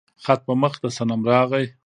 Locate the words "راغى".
1.29-1.65